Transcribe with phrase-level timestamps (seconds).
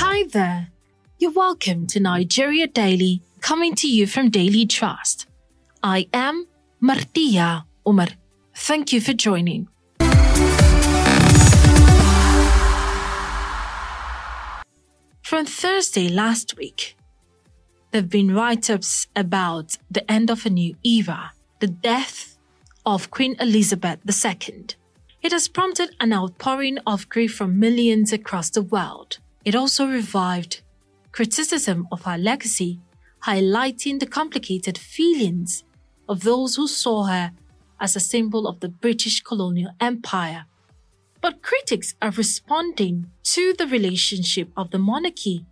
[0.00, 0.68] Hi there.
[1.18, 5.26] You're welcome to Nigeria Daily, coming to you from Daily Trust.
[5.82, 6.46] I am
[6.80, 8.08] Martia Umar.
[8.54, 9.68] Thank you for joining.
[15.28, 16.96] From Thursday last week,
[17.90, 22.38] there have been write ups about the end of a new era, the death
[22.86, 24.64] of Queen Elizabeth II.
[25.20, 29.18] It has prompted an outpouring of grief from millions across the world.
[29.44, 30.62] It also revived
[31.12, 32.80] criticism of her legacy,
[33.24, 35.62] highlighting the complicated feelings
[36.08, 37.32] of those who saw her
[37.78, 40.46] as a symbol of the British colonial empire.
[41.20, 45.46] But critics are responding to the relationship of the monarchy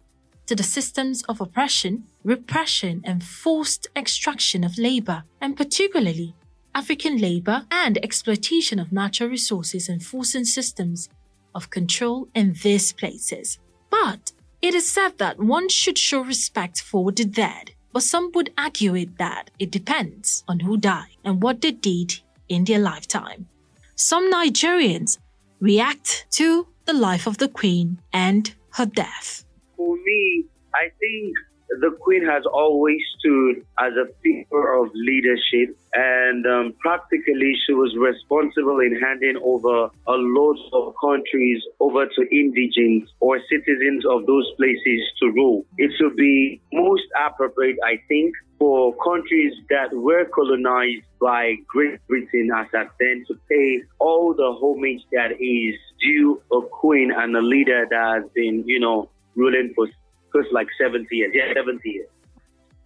[0.47, 6.35] to the systems of oppression, repression, and forced extraction of labor, and particularly
[6.75, 11.09] African labor and exploitation of natural resources and forcing systems
[11.55, 13.59] of control in these places.
[13.91, 18.53] But it is said that one should show respect for the dead, but some would
[18.59, 23.49] argue it that it depends on who died and what they did in their lifetime.
[23.95, 25.19] Some Nigerians
[25.61, 29.45] react to the life of the Queen and her death.
[29.77, 31.35] For me, I think
[31.69, 37.95] the Queen has always stood as a figure of leadership, and um, practically she was
[37.99, 44.51] responsible in handing over a lot of countries over to indigents or citizens of those
[44.57, 45.67] places to rule.
[45.79, 52.51] It should be most appropriate, I think, for countries that were colonized by Great Britain
[52.57, 57.43] as at then to pay all the homage that is due a queen and a
[57.43, 59.89] leader that has been, you know, ruling for
[60.33, 61.33] close to like 70 years.
[61.35, 62.09] Yeah, 70 years.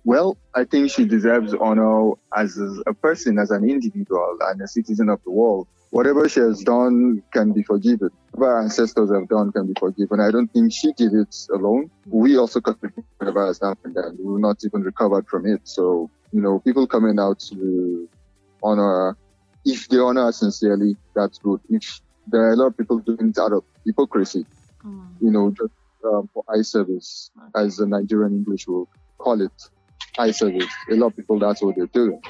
[0.04, 5.08] Well, I think she deserves honor as a person, as an individual, and a citizen
[5.10, 5.68] of the world.
[5.90, 8.10] Whatever she has done can be forgiven.
[8.30, 10.20] Whatever our ancestors have done can be forgiven.
[10.20, 11.90] I don't think she did it alone.
[12.06, 15.60] We also contributed whatever has happened, and we were not even recovered from it.
[15.64, 18.08] So, you know, people coming out to
[18.62, 19.16] honor her,
[19.64, 21.60] if they honor her sincerely, that's good.
[21.68, 24.46] If there are a lot of people doing it out of hypocrisy,
[24.84, 25.08] mm.
[25.20, 25.72] you know, just
[26.04, 28.88] um, for eye service, as the Nigerian English will
[29.18, 29.52] call it,
[30.18, 30.66] eye service.
[30.90, 32.20] A lot of people, that's what they're doing.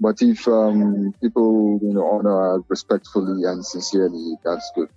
[0.00, 4.88] But if um, people, you know, honor respectfully and sincerely, that's good.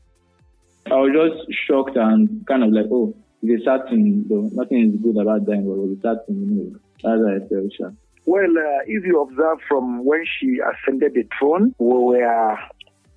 [0.88, 3.14] I was just shocked and kind of like, oh,
[3.44, 4.50] it's a sad thing, though.
[4.54, 6.80] Nothing is good about dying, but it's a sad thing, you know.
[7.04, 7.94] That's how I felt, sure.
[8.26, 12.58] Well, uh, if you observe from when she ascended the throne, we were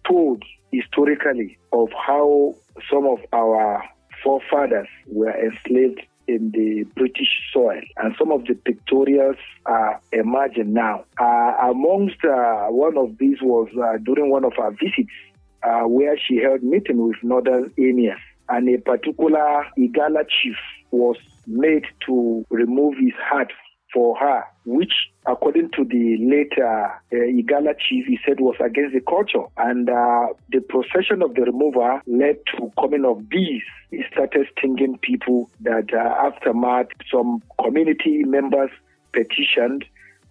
[0.07, 2.55] told historically of how
[2.91, 3.83] some of our
[4.22, 11.04] forefathers were enslaved in the British soil, and some of the pictorials are emerging now.
[11.19, 15.10] Uh, amongst uh, one of these was uh, during one of our visits,
[15.62, 20.56] uh, where she held meeting with northern emirs, and a particular Igala chief
[20.91, 21.16] was
[21.47, 23.50] made to remove his hat
[23.93, 24.93] for her, which,
[25.27, 29.45] according to the later uh, Igala chief, he said was against the culture.
[29.56, 33.62] And uh, the procession of the remover led to coming of bees.
[33.91, 38.71] It started stinging people that uh, aftermath, some community members
[39.12, 39.84] petitioned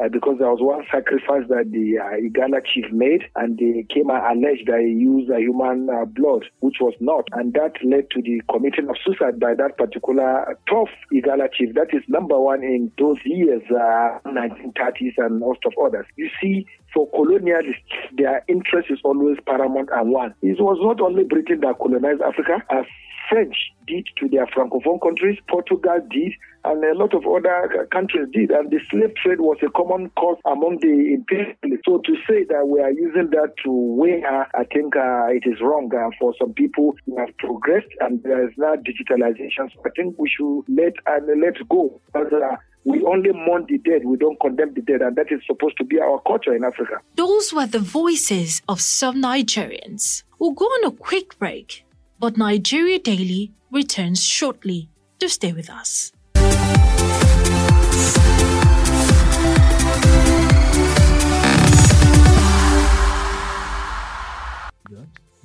[0.08, 4.24] because there was one sacrifice that the uh, Igala chief made, and they came and
[4.24, 8.22] alleged that he used uh, human uh, blood, which was not, and that led to
[8.22, 11.76] the committing of suicide by that particular tough Igala chief.
[11.76, 16.06] That is number one in those years, 1930s and most of others.
[16.16, 17.84] You see, for colonialists,
[18.16, 20.34] their interest is always paramount and one.
[20.42, 22.86] It was not only Britain that colonized Africa, as
[23.30, 23.56] French
[23.88, 26.34] did to their francophone countries, Portugal did,
[26.66, 28.52] and a lot of other countries did.
[28.52, 31.86] And the slave trade was a common cause among the imperialists.
[31.86, 35.44] So to say that we are using that to weigh her, I think uh, it
[35.46, 35.90] is wrong.
[35.94, 39.72] Uh, for some people, we have progressed and there is now digitalization.
[39.74, 42.02] So I think we should let and uh, let go.
[42.14, 45.42] But, uh, we only mourn the dead, we don't condemn the dead, and that is
[45.46, 47.02] supposed to be our culture in Africa.
[47.16, 50.24] Those were the voices of some Nigerians.
[50.40, 51.84] We'll go on a quick break,
[52.20, 54.90] but Nigeria Daily returns shortly.
[55.20, 56.12] Do stay with us.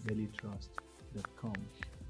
[0.06, 1.52] dailytrust.com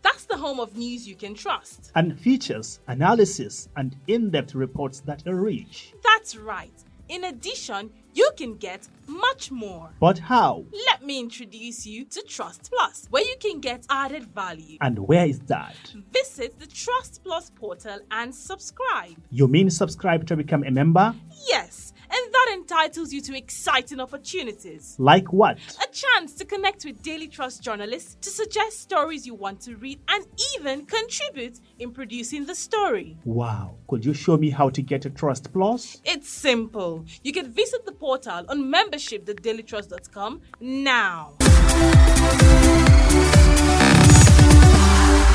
[0.02, 1.90] That's the home of news you can trust.
[1.94, 5.92] and features analysis and in-depth reports that are rich.
[6.02, 6.72] That's right.
[7.08, 9.90] In addition, you can get much more.
[10.00, 10.64] But how?
[10.86, 14.78] Let me introduce you to Trust Plus, where you can get added value.
[14.80, 15.76] And where is that?
[16.12, 19.16] Visit the Trust Plus portal and subscribe.
[19.30, 21.14] You mean subscribe to become a member?
[21.46, 24.94] Yes, and that entitles you to exciting opportunities.
[24.98, 25.58] Like what?
[25.82, 29.98] A chance to connect with Daily Trust journalists to suggest stories you want to read
[30.08, 30.24] and
[30.56, 33.16] even contribute in producing the story.
[33.24, 33.74] Wow.
[33.88, 36.00] Could you show me how to get a Trust Plus?
[36.04, 37.04] It's simple.
[37.22, 41.34] You can visit the portal on membership.dailytrust.com now.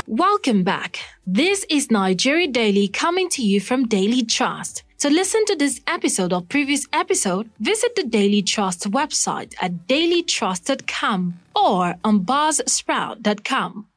[0.07, 0.99] Welcome back.
[1.27, 4.83] This is Nigeria Daily coming to you from Daily Trust.
[4.99, 11.39] To listen to this episode or previous episode, visit the Daily Trust website at dailytrust.com
[11.55, 13.87] or on buzzsprout.com.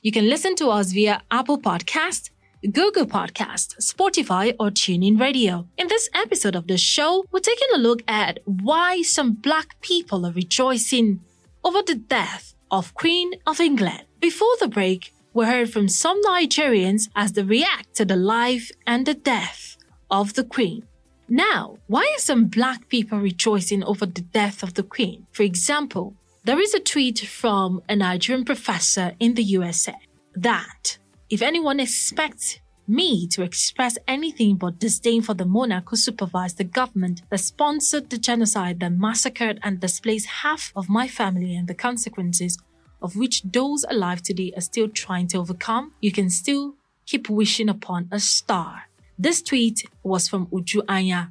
[0.00, 2.30] You can listen to us via Apple Podcast,
[2.72, 5.66] Google Podcast, Spotify, or TuneIn Radio.
[5.76, 10.24] In this episode of the show, we're taking a look at why some black people
[10.24, 11.20] are rejoicing
[11.64, 14.04] over the death of Queen of England.
[14.20, 19.04] Before the break, we heard from some Nigerians as they react to the life and
[19.04, 19.75] the death
[20.10, 20.86] of the Queen.
[21.28, 25.26] Now, why are some black people rejoicing over the death of the Queen?
[25.32, 26.14] For example,
[26.44, 29.94] there is a tweet from a Nigerian professor in the USA
[30.34, 30.98] that
[31.28, 36.64] if anyone expects me to express anything but disdain for the monarch who supervised the
[36.64, 41.74] government that sponsored the genocide that massacred and displaced half of my family and the
[41.74, 42.58] consequences
[43.02, 46.74] of which those alive today are still trying to overcome, you can still
[47.06, 48.84] keep wishing upon a star.
[49.18, 51.30] This tweet was from Uju Anya,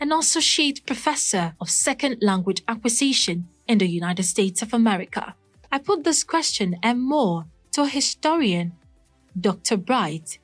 [0.00, 5.34] an associate professor of second language acquisition in the United States of America.
[5.70, 8.72] I put this question and more to a historian,
[9.38, 9.76] Dr.
[9.76, 10.38] Bright.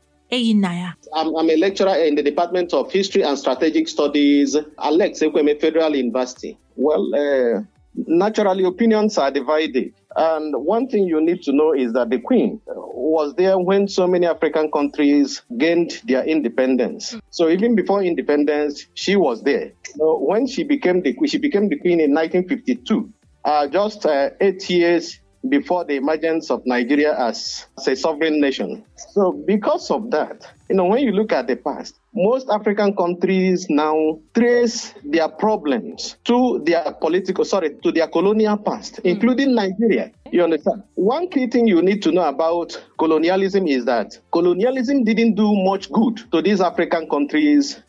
[1.14, 5.96] I'm, I'm, a lecturer in the Department of History and Strategic Studies, Alex Ekwueme Federal
[5.96, 6.58] University.
[6.76, 7.62] Well, uh,
[7.94, 9.94] naturally, opinions are divided.
[10.16, 14.06] And one thing you need to know is that the Queen was there when so
[14.06, 17.16] many African countries gained their independence.
[17.30, 19.72] So even before independence, she was there.
[19.96, 23.12] So when she became the she became the Queen in 1952,
[23.44, 25.18] uh, just uh, eight years
[25.48, 28.84] before the emergence of Nigeria as, as a sovereign nation.
[29.12, 33.66] So because of that, you know, when you look at the past, most African countries
[33.68, 39.10] now trace their problems to their political, sorry, to their colonial past, mm.
[39.10, 40.10] including Nigeria.
[40.30, 40.82] You understand?
[40.94, 45.90] One key thing you need to know about colonialism is that colonialism didn't do much
[45.92, 47.82] good to these African countries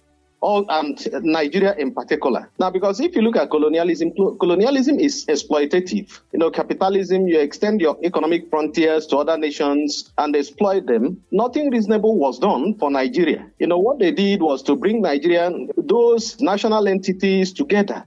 [0.46, 2.50] all, and Nigeria in particular.
[2.60, 6.20] Now, because if you look at colonialism, colonialism is exploitative.
[6.34, 11.24] You know, capitalism, you extend your economic frontiers to other nations and exploit them.
[11.32, 13.50] Nothing reasonable was done for Nigeria.
[13.60, 18.06] You know, what they did was to bring Nigerian, those national entities together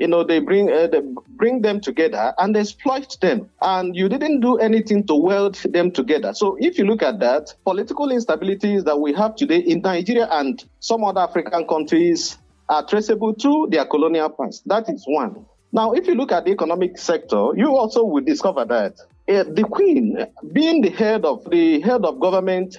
[0.00, 3.50] you know they bring uh, they bring them together and exploit them.
[3.60, 6.32] And you didn't do anything to weld them together.
[6.32, 10.64] So if you look at that political instabilities that we have today in nigeria and
[10.80, 12.38] some other african countries
[12.68, 14.66] are traceable to their colonial past.
[14.66, 15.44] That is one.
[15.72, 18.94] Now if you look at the economic sector you also will discover that
[19.28, 22.78] uh, the queen being the head of the head of government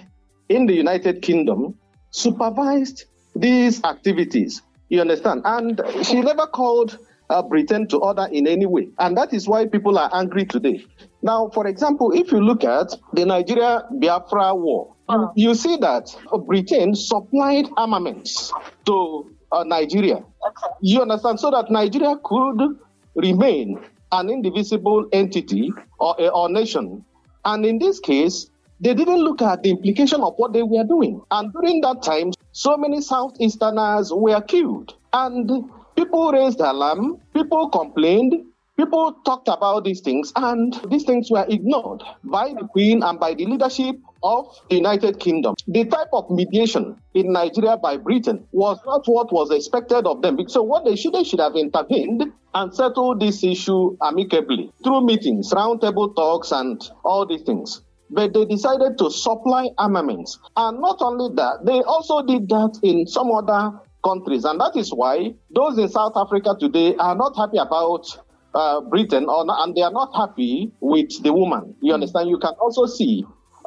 [0.50, 1.76] in the united kingdom
[2.10, 4.64] supervised these activities.
[4.90, 5.44] You understand?
[5.46, 6.98] And she never called
[7.32, 8.90] uh, Britain to order in any way.
[9.00, 10.86] And that is why people are angry today.
[11.22, 14.96] Now, for example, if you look at the Nigeria Biafra war,
[15.36, 18.52] you see that Britain supplied armaments
[18.86, 20.16] to uh, Nigeria.
[20.18, 20.68] Okay.
[20.82, 21.40] You understand?
[21.40, 22.80] So that Nigeria could
[23.16, 23.80] remain
[24.12, 27.04] an indivisible entity or, or nation.
[27.46, 31.22] And in this case, they didn't look at the implication of what they were doing.
[31.30, 34.96] And during that time, so many Southeasterners were killed.
[35.14, 35.50] And
[35.96, 38.34] People raised alarm, people complained,
[38.78, 43.34] people talked about these things, and these things were ignored by the Queen and by
[43.34, 45.56] the leadership of the United Kingdom.
[45.68, 50.38] The type of mediation in Nigeria by Britain was not what was expected of them.
[50.48, 55.52] So what they should they should have intervened and settled this issue amicably through meetings,
[55.52, 57.82] roundtable talks, and all these things.
[58.10, 60.38] But they decided to supply armaments.
[60.58, 64.44] And not only that, they also did that in some other countries.
[64.46, 68.06] And that is why those in South Africa today are not happy about
[68.54, 71.76] uh, Britain or and they are not happy with the woman.
[71.82, 72.30] You understand?
[72.30, 73.26] You can also see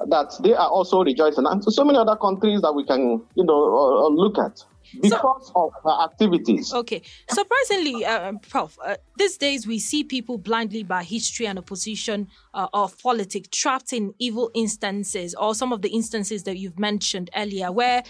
[0.09, 3.75] that they are also rejoicing, and so many other countries that we can, you know,
[3.75, 4.61] uh, uh look at
[5.00, 6.72] because so, of her activities.
[6.72, 7.02] Okay.
[7.30, 12.68] Surprisingly, uh, Prof, uh, these days we see people blindly by history and opposition uh,
[12.72, 17.70] of politics trapped in evil instances or some of the instances that you've mentioned earlier
[17.72, 18.02] where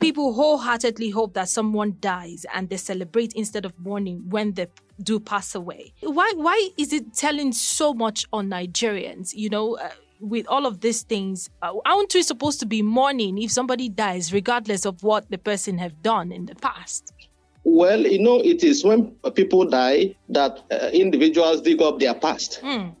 [0.00, 4.66] people wholeheartedly hope that someone dies and they celebrate instead of mourning when they
[5.02, 5.92] do pass away.
[6.00, 9.34] Why why is it telling so much on Nigerians?
[9.34, 9.90] You know, uh,
[10.20, 14.32] with all of these things, uh, aren't we supposed to be mourning if somebody dies,
[14.32, 17.12] regardless of what the person have done in the past?
[17.64, 22.60] Well, you know, it is when people die that uh, individuals dig up their past.
[22.62, 22.94] Mm.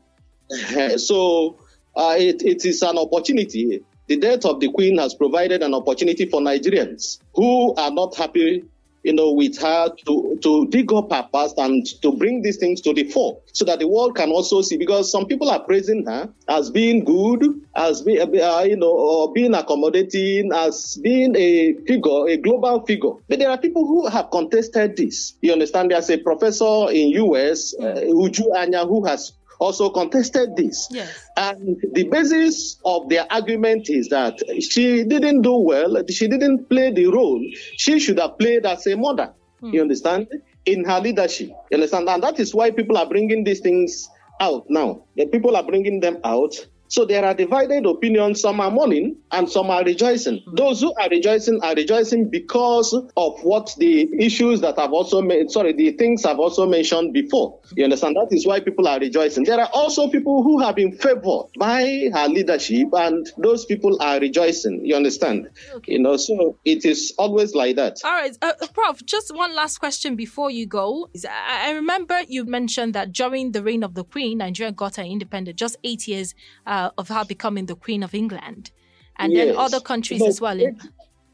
[0.98, 1.58] so
[1.96, 3.82] uh, it, it is an opportunity.
[4.06, 8.64] The death of the Queen has provided an opportunity for Nigerians who are not happy
[9.04, 12.80] you know, with her to, to dig up her past and to bring these things
[12.80, 14.76] to the fore so that the world can also see.
[14.76, 19.32] Because some people are praising her as being good, as being, uh, you know, or
[19.32, 23.12] being accommodating, as being a figure, a global figure.
[23.28, 25.34] But there are people who have contested this.
[25.42, 25.90] You understand?
[25.90, 30.88] There's a professor in US, uh, Uju Anya, who has also contested this.
[30.90, 31.28] Yes.
[31.36, 36.92] And the basis of their argument is that she didn't do well, she didn't play
[36.92, 37.40] the role
[37.76, 39.32] she should have played as a mother.
[39.60, 39.74] Hmm.
[39.74, 40.28] You understand?
[40.66, 41.48] In her leadership.
[41.70, 42.08] You understand?
[42.08, 44.08] And that is why people are bringing these things
[44.40, 45.04] out now.
[45.16, 46.54] The people are bringing them out
[46.94, 48.40] so there are divided opinions.
[48.40, 50.36] Some are mourning and some are rejoicing.
[50.36, 50.54] Mm-hmm.
[50.54, 55.50] Those who are rejoicing are rejoicing because of what the issues that I've also made,
[55.50, 57.58] sorry, the things I've also mentioned before.
[57.74, 58.14] You understand?
[58.14, 59.42] That is why people are rejoicing.
[59.42, 64.20] There are also people who have been favored by her leadership and those people are
[64.20, 64.86] rejoicing.
[64.86, 65.48] You understand?
[65.74, 65.94] Okay.
[65.94, 67.98] You know, so it is always like that.
[68.04, 68.38] All right.
[68.40, 71.08] Uh, Prof, just one last question before you go.
[71.28, 75.58] I remember you mentioned that during the reign of the Queen, Nigeria got her independence
[75.58, 76.36] just eight years
[76.66, 78.70] uh, of her becoming the Queen of England,
[79.16, 79.48] and yes.
[79.48, 80.58] then other countries as well.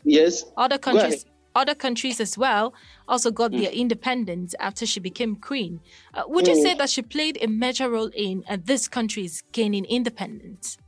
[0.05, 1.25] yes, other countries.
[1.53, 2.73] Other countries as well
[3.09, 3.61] also got mm.
[3.61, 5.81] their independence after she became queen.
[6.15, 6.63] Uh, would you mm.
[6.63, 10.79] say that she played a major role in uh, this country's gaining independence?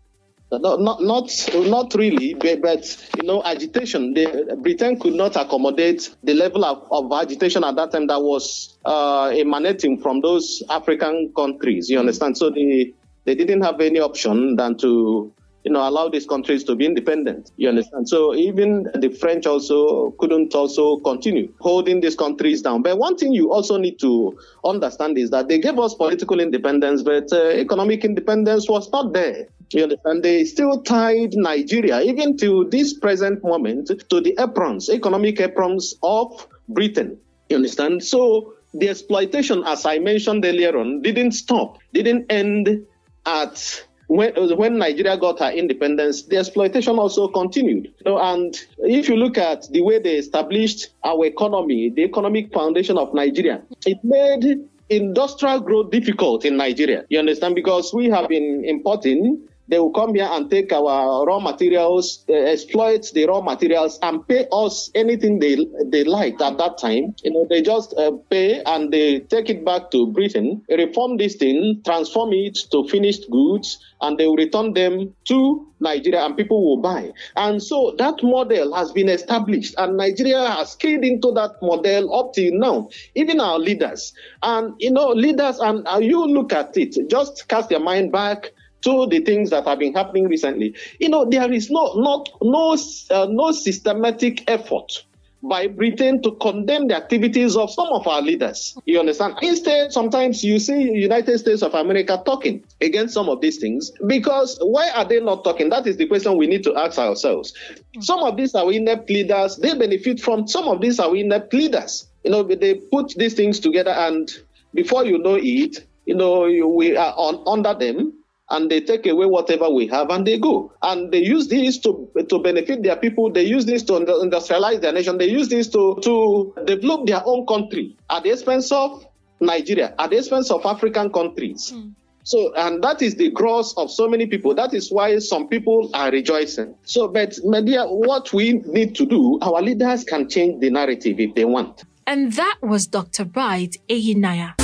[0.53, 4.13] No, not not not really, but, but you know, agitation.
[4.13, 8.79] The, Britain could not accommodate the level of, of agitation at that time that was
[8.85, 11.89] uh, emanating from those African countries.
[11.89, 12.37] You understand?
[12.37, 12.93] So the
[13.25, 15.33] they didn't have any option than to
[15.65, 17.53] you know, allow these countries to be independent.
[17.57, 18.09] You understand?
[18.09, 22.83] So even the French also couldn't also continue holding these countries down.
[22.83, 27.03] But one thing you also need to understand is that they gave us political independence,
[27.03, 29.47] but uh, economic independence was not there.
[29.71, 30.23] You understand?
[30.23, 36.47] They still tied Nigeria, even to this present moment, to the aprons, economic aprons of
[36.69, 37.17] Britain.
[37.49, 38.03] You understand?
[38.03, 42.85] So the exploitation, as I mentioned earlier on, didn't stop, didn't end
[43.27, 47.95] at when, when Nigeria got her independence, the exploitation also continued.
[48.05, 52.99] Know, and if you look at the way they established our economy, the economic foundation
[52.99, 57.05] of Nigeria, it made industrial growth difficult in Nigeria.
[57.09, 57.55] You understand?
[57.55, 62.33] Because we have been importing they will come here and take our raw materials, uh,
[62.35, 67.15] exploit the raw materials, and pay us anything they they like at that time.
[67.23, 71.37] You know, they just uh, pay and they take it back to Britain, reform this
[71.37, 76.65] thing, transform it to finished goods, and they will return them to Nigeria, and people
[76.65, 77.13] will buy.
[77.37, 82.35] And so that model has been established, and Nigeria has keyed into that model up
[82.35, 82.89] till now.
[83.15, 87.71] Even our leaders, and you know, leaders, and uh, you look at it, just cast
[87.71, 88.53] your mind back
[88.83, 90.75] to the things that have been happening recently.
[90.99, 92.77] You know, there is no not no
[93.11, 95.05] uh, no systematic effort
[95.43, 98.77] by Britain to condemn the activities of some of our leaders.
[98.85, 99.35] You understand?
[99.43, 104.59] Instead, sometimes you see United States of America talking against some of these things because
[104.63, 105.69] why are they not talking?
[105.71, 107.55] That is the question we need to ask ourselves.
[108.01, 109.57] Some of these are inept leaders.
[109.57, 112.07] They benefit from some of these are inept leaders.
[112.25, 114.31] You know, they put these things together and
[114.75, 118.13] before you know it, you know, we are on under them
[118.53, 120.73] and they take away whatever we have and they go.
[120.83, 123.33] And they use this to, to benefit their people.
[123.33, 125.19] They use this to industrialize their nation.
[125.19, 129.05] They use this to, to develop their own country at the expense of
[129.41, 131.73] Nigeria, at the expense of African countries.
[131.75, 131.95] Mm.
[132.25, 134.55] So, and that is the gross of so many people.
[134.55, 136.77] That is why some people are rejoicing.
[136.85, 141.35] So, but media, what we need to do, our leaders can change the narrative if
[141.35, 141.83] they want.
[142.07, 143.25] And that was Dr.
[143.25, 144.55] Bright Eyinnaya.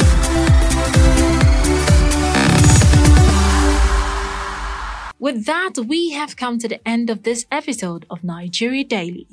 [5.20, 9.26] With that, we have come to the end of this episode of Nigeria Daily.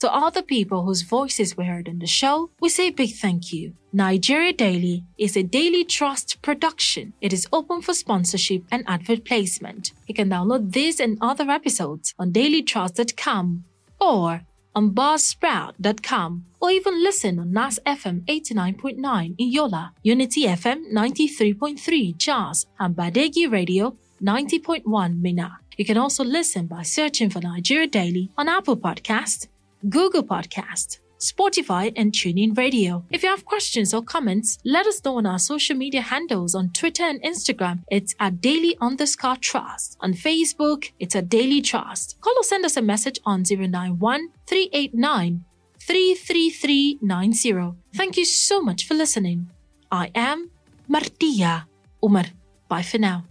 [0.00, 3.52] To all the people whose voices were heard in the show, we say big thank
[3.52, 3.74] you.
[3.92, 7.12] Nigeria Daily is a daily trust production.
[7.20, 9.92] It is open for sponsorship and advert placement.
[10.06, 13.64] You can download this and other episodes on dailytrust.com
[14.00, 14.42] or
[14.74, 22.66] on buzzsprout.com or even listen on NAS FM 89.9 in Yola, Unity FM 93.3 Jos,
[22.78, 25.58] and Badeggi Radio 90.1 Minna.
[25.76, 29.48] You can also listen by searching for Nigeria Daily on Apple Podcast,
[29.88, 33.04] Google Podcast, Spotify, and TuneIn Radio.
[33.10, 36.70] If you have questions or comments, let us know on our social media handles on
[36.70, 37.84] Twitter and Instagram.
[37.90, 39.96] It's at daily underscore trust.
[40.00, 42.16] On Facebook, it's at daily trust.
[42.20, 45.44] Call or send us a message on 091 389
[45.78, 47.76] 33390.
[47.94, 49.50] Thank you so much for listening.
[49.90, 50.50] I am
[50.88, 51.66] Martia
[52.02, 52.24] Umar.
[52.68, 53.24] Bye for now.